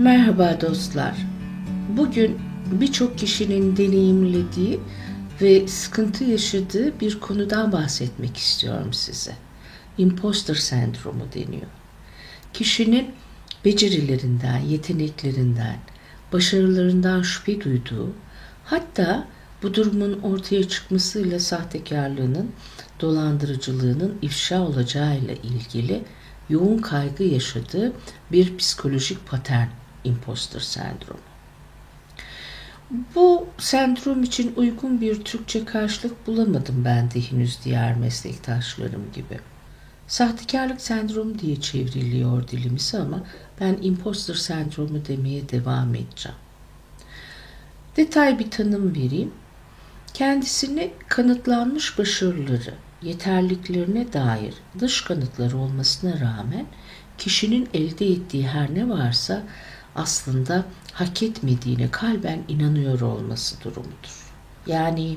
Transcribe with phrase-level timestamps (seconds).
[0.00, 1.14] Merhaba dostlar.
[1.88, 2.38] Bugün
[2.72, 4.80] birçok kişinin deneyimlediği
[5.40, 9.32] ve sıkıntı yaşadığı bir konudan bahsetmek istiyorum size.
[9.98, 11.66] Imposter sendromu deniyor.
[12.52, 13.10] Kişinin
[13.64, 15.76] becerilerinden, yeteneklerinden,
[16.32, 18.12] başarılarından şüphe duyduğu,
[18.64, 19.28] hatta
[19.62, 22.50] bu durumun ortaya çıkmasıyla sahtekarlığının,
[23.00, 26.02] dolandırıcılığının ifşa olacağıyla ilgili
[26.48, 27.92] yoğun kaygı yaşadığı
[28.32, 29.68] bir psikolojik patern
[30.04, 31.20] imposter sendromu.
[33.14, 39.40] Bu sendrom için uygun bir Türkçe karşılık bulamadım ben de henüz diğer meslektaşlarım gibi.
[40.06, 43.22] Sahtekarlık sendromu diye çevriliyor dilimize ama
[43.60, 46.38] ben imposter sendromu demeye devam edeceğim.
[47.96, 49.32] Detay bir tanım vereyim.
[50.14, 56.66] Kendisini kanıtlanmış başarıları, yeterliklerine dair dış kanıtları olmasına rağmen
[57.18, 59.42] kişinin elde ettiği her ne varsa
[59.94, 64.32] aslında hak etmediğine kalben inanıyor olması durumudur.
[64.66, 65.16] Yani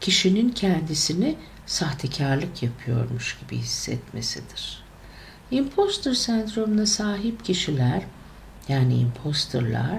[0.00, 4.84] kişinin kendisini sahtekarlık yapıyormuş gibi hissetmesidir.
[5.50, 8.02] Imposter sendromuna sahip kişiler
[8.68, 9.98] yani imposterlar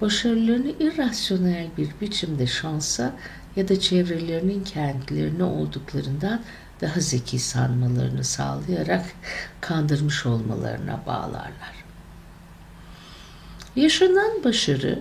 [0.00, 3.16] başarılarını irrasyonel bir biçimde şansa
[3.56, 6.40] ya da çevrelerinin kendilerini olduklarından
[6.80, 9.04] daha zeki sanmalarını sağlayarak
[9.60, 11.87] kandırmış olmalarına bağlarlar.
[13.78, 14.98] Yaşanan başarı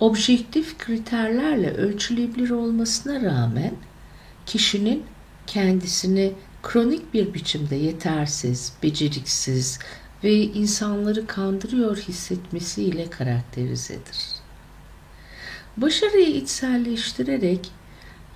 [0.00, 3.74] objektif kriterlerle ölçülebilir olmasına rağmen
[4.46, 5.02] kişinin
[5.46, 9.78] kendisini kronik bir biçimde yetersiz, beceriksiz
[10.24, 14.18] ve insanları kandırıyor hissetmesiyle karakterizedir.
[15.76, 17.70] Başarıyı içselleştirerek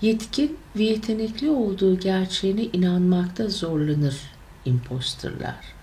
[0.03, 4.17] yetkin ve yetenekli olduğu gerçeğine inanmakta zorlanır
[4.65, 5.75] imposterlar.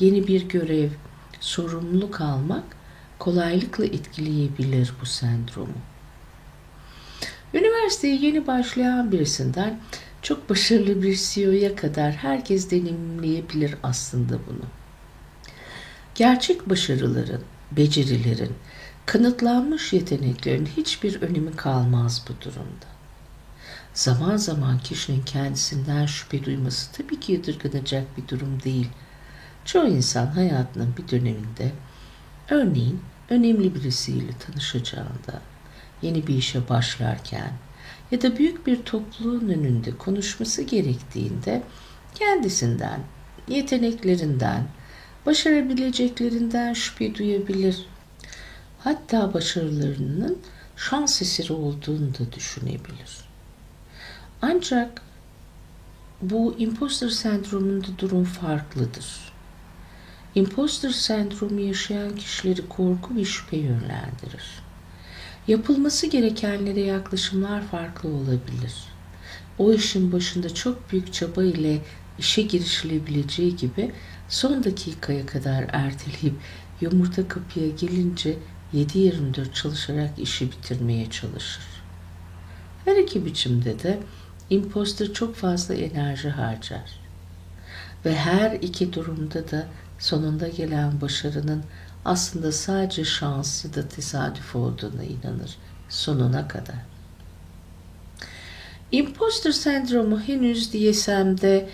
[0.00, 0.90] Yeni bir görev,
[1.44, 2.64] sorumluluk almak
[3.18, 5.78] kolaylıkla etkileyebilir bu sendromu.
[7.54, 9.80] Üniversiteye yeni başlayan birisinden
[10.22, 14.64] çok başarılı bir CEO'ya kadar herkes deneyimleyebilir aslında bunu.
[16.14, 18.52] Gerçek başarıların, becerilerin,
[19.06, 22.86] kanıtlanmış yeteneklerin hiçbir önemi kalmaz bu durumda.
[23.94, 28.88] Zaman zaman kişinin kendisinden şüphe duyması tabii ki yadırganacak bir durum değil.
[29.64, 31.72] Çoğu insan hayatının bir döneminde
[32.50, 35.42] örneğin önemli birisiyle tanışacağında,
[36.02, 37.52] yeni bir işe başlarken
[38.10, 41.62] ya da büyük bir topluluğun önünde konuşması gerektiğinde
[42.14, 43.00] kendisinden,
[43.48, 44.64] yeteneklerinden,
[45.26, 47.86] başarabileceklerinden şüphe duyabilir
[48.84, 50.38] hatta başarılarının
[50.76, 53.28] şans eseri olduğunu da düşünebilir.
[54.42, 55.02] Ancak
[56.22, 59.33] bu imposter sendromunda durum farklıdır.
[60.34, 64.62] Imposter sendromu yaşayan kişileri korku ve şüphe yönlendirir.
[65.48, 68.74] Yapılması gerekenlere yaklaşımlar farklı olabilir.
[69.58, 71.80] O işin başında çok büyük çaba ile
[72.18, 73.92] işe girişilebileceği gibi
[74.28, 76.34] son dakikaya kadar erteleyip
[76.80, 78.36] yumurta kapıya gelince
[78.74, 81.64] 7-24 çalışarak işi bitirmeye çalışır.
[82.84, 84.00] Her iki biçimde de
[84.50, 87.00] imposter çok fazla enerji harcar.
[88.04, 89.68] Ve her iki durumda da
[89.98, 91.64] sonunda gelen başarının
[92.04, 96.76] aslında sadece şans da tesadüf olduğuna inanır sonuna kadar.
[98.92, 101.68] Imposter sendromu henüz DSM'de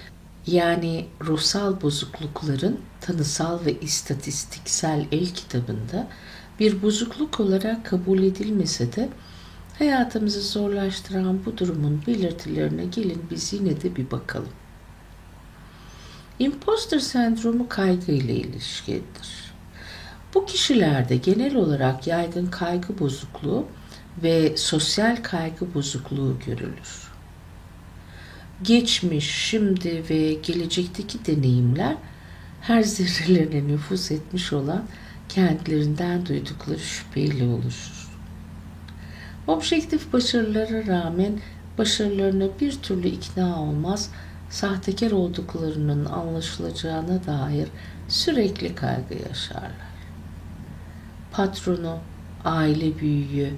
[0.47, 6.09] yani ruhsal bozuklukların tanısal ve istatistiksel el kitabında
[6.61, 9.09] bir bozukluk olarak kabul edilmese de
[9.79, 14.53] hayatımızı zorlaştıran bu durumun belirtilerine gelin biz yine de bir bakalım.
[16.41, 19.53] Imposter sendromu kaygı ile ilişkilidir.
[20.35, 23.67] Bu kişilerde genel olarak yaygın kaygı bozukluğu
[24.23, 27.11] ve sosyal kaygı bozukluğu görülür.
[28.63, 31.97] Geçmiş, şimdi ve gelecekteki deneyimler
[32.61, 34.85] her zerrelerine nüfus etmiş olan
[35.29, 38.11] kendilerinden duydukları şüpheyle oluşur.
[39.47, 41.41] Objektif başarılara rağmen
[41.79, 44.11] başarılarına bir türlü ikna olmaz,
[44.51, 47.69] sahtekar olduklarının anlaşılacağına dair
[48.09, 49.91] sürekli kaygı yaşarlar.
[51.33, 51.99] Patronu,
[52.45, 53.51] aile büyüğü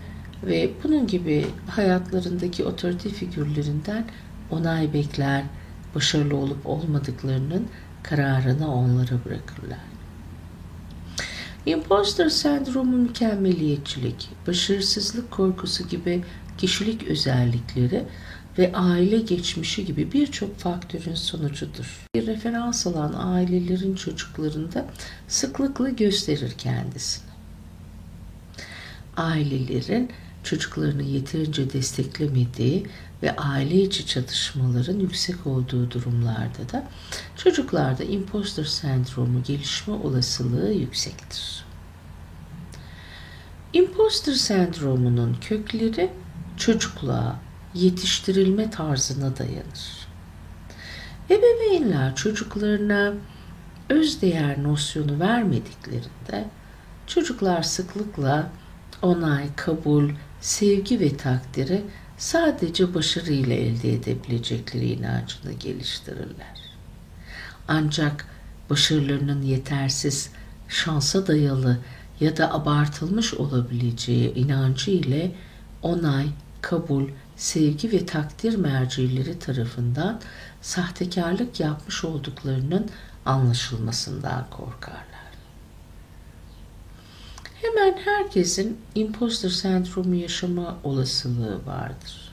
[0.42, 4.04] ve bunun gibi hayatlarındaki otorite figürlerinden
[4.50, 5.44] onay bekler,
[5.94, 7.66] başarılı olup olmadıklarının
[8.02, 9.78] kararını onlara bırakırlar.
[11.66, 16.24] Imposter sendromu mükemmeliyetçilik, başarısızlık korkusu gibi
[16.58, 18.04] kişilik özellikleri
[18.58, 22.06] ve aile geçmişi gibi birçok faktörün sonucudur.
[22.14, 24.86] Bir referans alan ailelerin çocuklarında
[25.28, 27.30] sıklıkla gösterir kendisini.
[29.16, 30.10] Ailelerin
[30.44, 32.86] çocuklarını yeterince desteklemediği
[33.22, 36.88] ve aile içi çatışmaların yüksek olduğu durumlarda da
[37.36, 41.64] çocuklarda imposter sendromu gelişme olasılığı yüksektir.
[43.72, 46.10] Imposter sendromunun kökleri
[46.56, 47.40] çocukluğa,
[47.74, 50.08] yetiştirilme tarzına dayanır.
[51.30, 53.12] Ebeveynler çocuklarına
[53.88, 56.48] özdeğer nosyonu vermediklerinde
[57.06, 58.50] çocuklar sıklıkla
[59.02, 60.10] onay, kabul,
[60.40, 61.82] sevgi ve takdiri
[62.18, 66.62] sadece başarıyla elde edebilecekleri inancını geliştirirler.
[67.68, 68.26] Ancak
[68.70, 70.30] başarılarının yetersiz,
[70.68, 71.78] şansa dayalı
[72.20, 75.32] ya da abartılmış olabileceği inancı ile
[75.82, 76.26] onay,
[76.60, 80.20] kabul, sevgi ve takdir mercileri tarafından
[80.62, 82.90] sahtekarlık yapmış olduklarının
[83.26, 85.22] anlaşılmasından korkarlar.
[87.62, 92.32] Hemen herkesin imposter sendromu yaşama olasılığı vardır.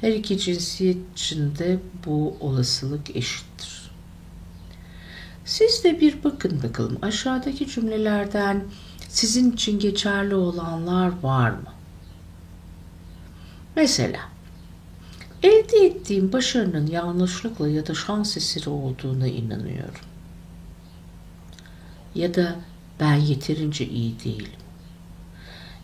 [0.00, 3.90] Her iki cinsiyet için de bu olasılık eşittir.
[5.44, 8.64] Siz de bir bakın bakalım aşağıdaki cümlelerden
[9.08, 11.74] sizin için geçerli olanlar var mı?
[13.76, 14.20] Mesela
[15.42, 20.00] elde ettiğim başarının yanlışlıkla ya da şans eseri olduğuna inanıyorum.
[22.14, 22.56] Ya da
[23.00, 24.60] ben yeterince iyi değilim.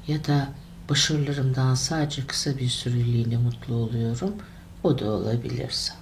[0.08, 0.48] Ya da
[0.88, 4.34] başarılarımdan sadece kısa bir süreliğine mutlu oluyorum.
[4.84, 5.92] O da olabilirse.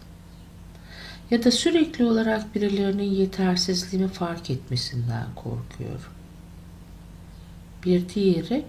[1.30, 6.12] Ya da sürekli olarak birilerinin yetersizliğimi fark etmesinden korkuyorum.
[7.84, 8.64] Bir diğeri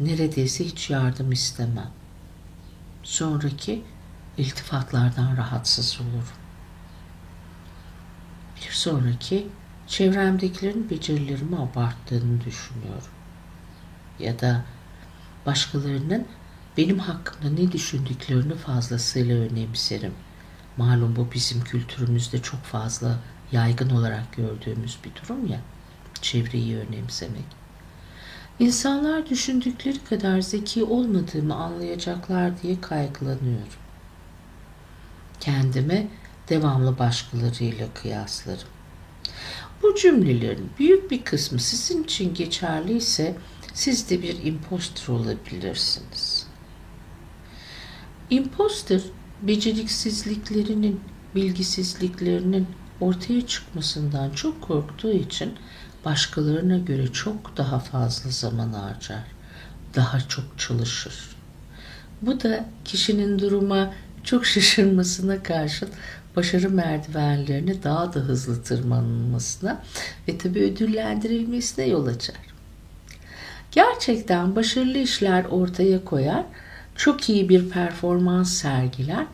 [0.00, 1.90] neredeyse hiç yardım istemem.
[3.02, 3.84] Sonraki
[4.38, 6.28] iltifatlardan rahatsız olurum.
[8.56, 9.48] Bir sonraki
[9.86, 13.12] çevremdekilerin becerilerimi abarttığını düşünüyorum.
[14.18, 14.64] Ya da
[15.46, 16.26] başkalarının
[16.76, 20.14] benim hakkımda ne düşündüklerini fazlasıyla önemserim.
[20.76, 23.18] Malum bu bizim kültürümüzde çok fazla
[23.52, 25.60] yaygın olarak gördüğümüz bir durum ya.
[26.22, 27.57] Çevreyi önemsemek.
[28.58, 33.78] İnsanlar düşündükleri kadar zeki olmadığımı anlayacaklar diye kaygılanıyorum.
[35.40, 36.06] Kendime
[36.48, 38.68] devamlı başkalarıyla kıyaslarım.
[39.82, 43.36] Bu cümlelerin büyük bir kısmı sizin için geçerliyse
[43.74, 46.46] siz de bir impostor olabilirsiniz.
[48.30, 49.00] Imposter
[49.42, 51.00] beceriksizliklerinin,
[51.34, 52.66] bilgisizliklerinin
[53.00, 55.52] ortaya çıkmasından çok korktuğu için
[56.04, 59.24] başkalarına göre çok daha fazla zaman harcar,
[59.94, 61.14] daha çok çalışır.
[62.22, 63.92] Bu da kişinin duruma
[64.24, 65.88] çok şaşırmasına karşın
[66.36, 69.82] başarı merdivenlerini daha da hızlı tırmanılmasına
[70.28, 72.36] ve tabii ödüllendirilmesine yol açar.
[73.72, 76.44] Gerçekten başarılı işler ortaya koyar,
[76.96, 79.26] çok iyi bir performans sergiler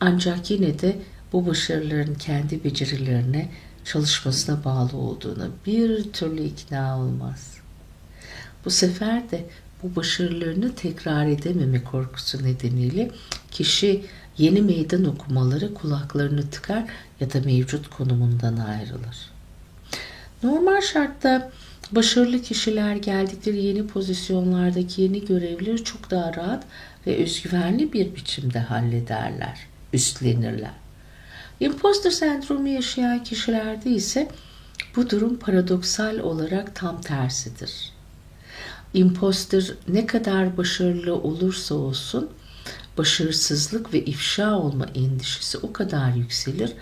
[0.00, 0.96] ancak yine de
[1.32, 3.48] bu başarıların kendi becerilerine,
[3.84, 7.54] çalışmasına bağlı olduğunu bir türlü ikna olmaz.
[8.64, 9.44] Bu sefer de
[9.82, 13.10] bu başarılarını tekrar edememe korkusu nedeniyle
[13.50, 14.04] kişi
[14.38, 16.84] yeni meydan okumaları kulaklarını tıkar
[17.20, 19.30] ya da mevcut konumundan ayrılır.
[20.42, 21.50] Normal şartta
[21.92, 26.64] başarılı kişiler geldikleri yeni pozisyonlardaki yeni görevleri çok daha rahat
[27.06, 29.58] ve özgüvenli bir biçimde hallederler,
[29.92, 30.72] üstlenirler.
[31.62, 34.28] Imposter sendromu yaşayan kişilerde ise
[34.96, 37.92] bu durum paradoksal olarak tam tersidir.
[38.94, 42.30] Imposter ne kadar başarılı olursa olsun
[42.98, 46.72] başarısızlık ve ifşa olma endişesi o kadar yükselir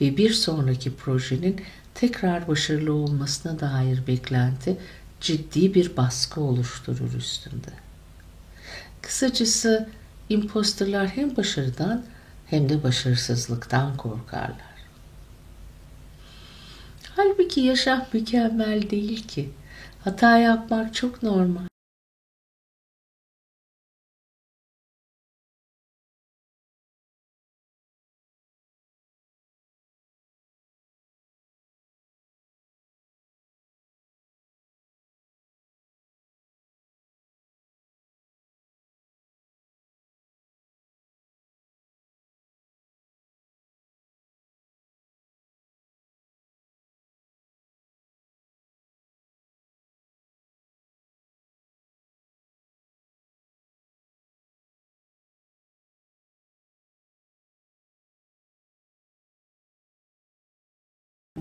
[0.00, 1.60] ve bir sonraki projenin
[1.94, 4.76] tekrar başarılı olmasına dair beklenti
[5.20, 7.72] ciddi bir baskı oluşturur üstünde.
[9.02, 9.88] Kısacası
[10.28, 12.04] imposterlar hem başarıdan
[12.50, 14.70] hem de başarısızlıktan korkarlar.
[17.16, 19.50] Halbuki yaşam mükemmel değil ki.
[20.04, 21.66] Hata yapmak çok normal.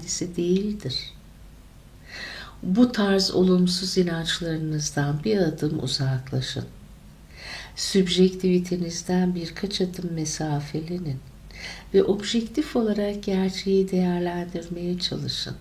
[0.09, 1.13] Kendisi değildir.
[2.63, 6.65] Bu tarz olumsuz inançlarınızdan bir adım uzaklaşın.
[7.75, 11.17] Sübjektivitenizden birkaç adım mesafelenin
[11.93, 15.55] ve objektif olarak gerçeği değerlendirmeye çalışın.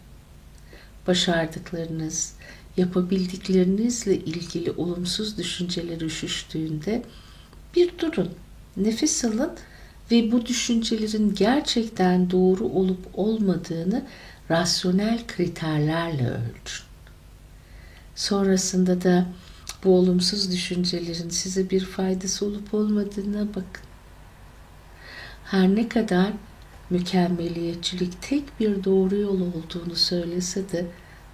[1.07, 2.35] Başardıklarınız,
[2.77, 7.03] yapabildiklerinizle ilgili olumsuz düşünceler üşüştüğünde
[7.77, 8.31] bir durun,
[8.77, 9.53] nefes alın
[10.11, 14.05] ve bu düşüncelerin gerçekten doğru olup olmadığını
[14.51, 16.87] rasyonel kriterlerle ölçün.
[18.15, 19.27] Sonrasında da
[19.85, 23.85] bu olumsuz düşüncelerin size bir faydası olup olmadığına bakın.
[25.45, 26.33] Her ne kadar
[26.91, 30.87] mükemmeliyetçilik tek bir doğru yol olduğunu söylese de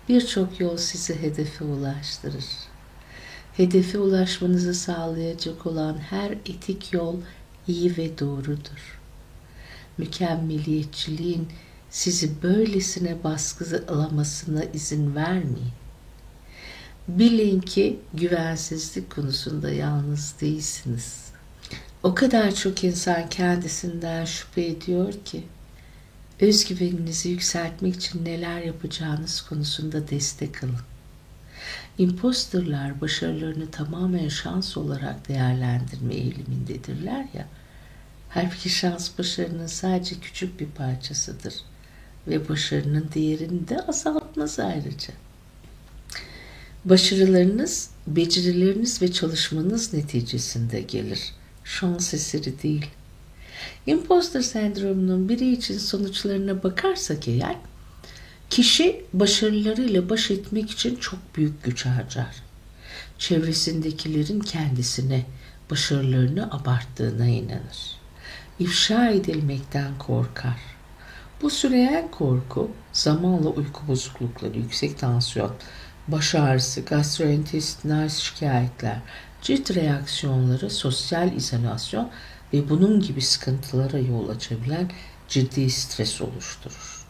[0.08, 2.44] birçok yol sizi hedefe ulaştırır.
[3.56, 7.16] Hedefe ulaşmanızı sağlayacak olan her etik yol
[7.68, 9.00] iyi ve doğrudur.
[9.98, 11.48] Mükemmeliyetçiliğin
[11.94, 15.72] sizi böylesine baskı alamasına izin vermeyin.
[17.08, 21.24] Bilin ki güvensizlik konusunda yalnız değilsiniz.
[22.02, 25.44] O kadar çok insan kendisinden şüphe ediyor ki
[26.40, 30.76] özgüveninizi yükseltmek için neler yapacağınız konusunda destek alın.
[31.98, 37.48] Imposterlar başarılarını tamamen şans olarak değerlendirme eğilimindedirler ya.
[38.28, 41.54] Halbuki şans başarının sadece küçük bir parçasıdır
[42.28, 45.14] ve başarının değerini de azaltmaz ayrıca.
[46.84, 51.32] Başarılarınız, becerileriniz ve çalışmanız neticesinde gelir.
[51.64, 52.86] Şans eseri değil.
[53.86, 57.56] Imposter sendromunun biri için sonuçlarına bakarsak eğer,
[58.50, 62.36] kişi başarılarıyla baş etmek için çok büyük güç harcar.
[63.18, 65.26] Çevresindekilerin kendisine,
[65.70, 67.98] başarılarını abarttığına inanır.
[68.58, 70.73] İfşa edilmekten korkar.
[71.44, 75.52] Bu süreyen korku zamanla uyku bozuklukları, yüksek tansiyon,
[76.08, 78.98] baş ağrısı, gastrointestinal şikayetler,
[79.42, 82.10] cilt reaksiyonları, sosyal izolasyon
[82.52, 84.90] ve bunun gibi sıkıntılara yol açabilen
[85.28, 87.06] ciddi stres oluşturur.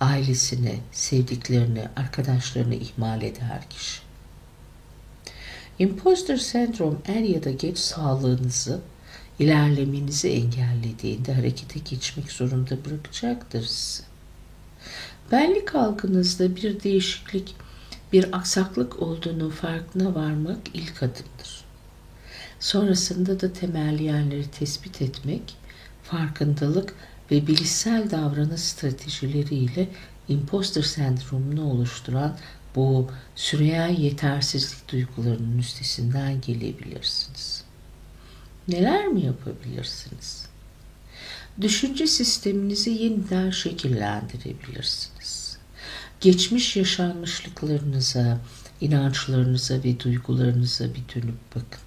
[0.00, 4.00] Ailesini, sevdiklerini, arkadaşlarını ihmal eder kişi.
[5.78, 8.80] Imposter sendrom er ya da geç sağlığınızı,
[9.40, 14.02] ilerlemenizi engellediğinde harekete geçmek zorunda bırakacaktır sizi.
[15.32, 17.54] Benlik algınızda bir değişiklik
[18.12, 21.64] bir aksaklık olduğunu farkına varmak ilk adımdır.
[22.60, 25.56] Sonrasında da temelleyenleri tespit etmek,
[26.02, 26.94] farkındalık
[27.30, 29.88] ve bilişsel davranış stratejileriyle
[30.28, 32.36] imposter sendromunu oluşturan
[32.76, 37.69] bu süreyen yetersizlik duygularının üstesinden gelebilirsiniz.
[38.70, 40.46] Neler mi yapabilirsiniz?
[41.60, 45.50] Düşünce sisteminizi yeniden şekillendirebilirsiniz
[46.20, 48.38] geçmiş yaşanmışlıklarınıza,
[48.80, 51.80] inançlarınıza ve duygularınıza bir dönüp bakın.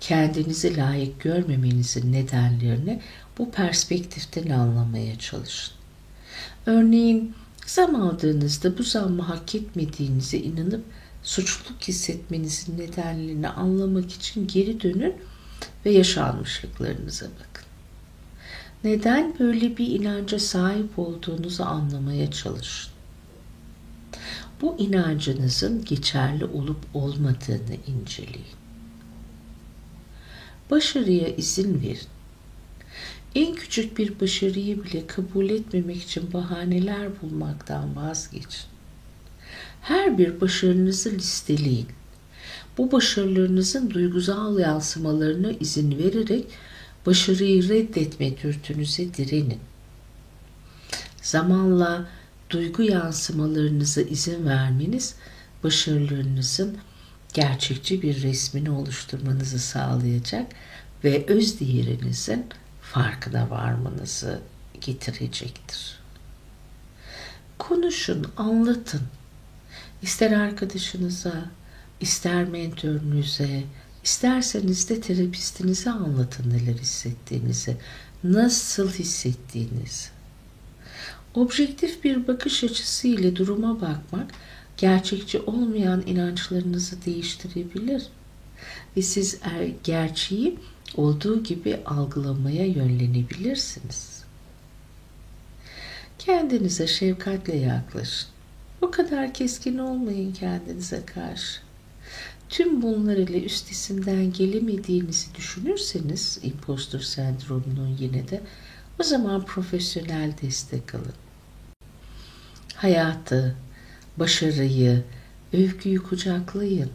[0.00, 3.00] Kendinizi layık görmemenizin nedenlerini
[3.38, 5.74] bu perspektiften anlamaya çalışın.
[6.66, 7.34] Örneğin
[7.66, 10.84] zam aldığınızda bu zammı hak etmediğinize inanıp
[11.22, 15.14] suçluluk hissetmenizin nedenlerini anlamak için geri dönün
[15.86, 17.66] ve yaşanmışlıklarınıza bakın.
[18.84, 22.92] Neden böyle bir inanca sahip olduğunuzu anlamaya çalışın
[24.62, 28.56] bu inancınızın geçerli olup olmadığını inceleyin.
[30.70, 32.08] Başarıya izin verin.
[33.34, 38.66] En küçük bir başarıyı bile kabul etmemek için bahaneler bulmaktan vazgeçin.
[39.82, 41.88] Her bir başarınızı listeleyin.
[42.78, 46.46] Bu başarılarınızın duygusal yansımalarına izin vererek
[47.06, 49.60] başarıyı reddetme dürtünüze direnin.
[51.22, 52.08] Zamanla
[52.50, 55.14] duygu yansımalarınıza izin vermeniz
[55.64, 56.78] başarılarınızın
[57.32, 60.52] gerçekçi bir resmini oluşturmanızı sağlayacak
[61.04, 62.46] ve öz değerinizin
[62.82, 64.40] farkına varmanızı
[64.80, 65.98] getirecektir.
[67.58, 69.02] Konuşun, anlatın.
[70.02, 71.44] İster arkadaşınıza,
[72.02, 73.62] ister mentörünüze,
[74.04, 77.76] isterseniz de terapistinize anlatın neler hissettiğinizi,
[78.24, 80.08] nasıl hissettiğinizi.
[81.34, 84.30] Objektif bir bakış açısı ile duruma bakmak
[84.76, 88.06] gerçekçi olmayan inançlarınızı değiştirebilir
[88.96, 90.58] ve siz er, gerçeği
[90.96, 94.22] olduğu gibi algılamaya yönlenebilirsiniz.
[96.18, 98.28] Kendinize şefkatle yaklaşın.
[98.80, 101.71] O kadar keskin olmayın kendinize karşı.
[102.52, 108.40] Tüm bunlar ile üstesinden gelemediğinizi düşünürseniz impostor sendromunun yine de
[109.00, 111.14] o zaman profesyonel destek alın.
[112.74, 113.56] Hayatı,
[114.16, 115.02] başarıyı,
[115.52, 116.90] övgüyü kucaklayın.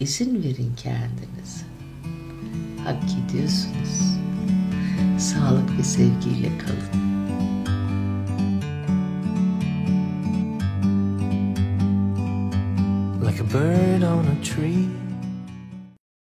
[0.00, 1.64] İzin verin kendinize.
[2.84, 4.18] Hak ediyorsunuz.
[5.18, 7.07] Sağlık ve sevgiyle kalın.
[13.48, 15.07] Bird on a tree.